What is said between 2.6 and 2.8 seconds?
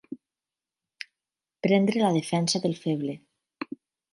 del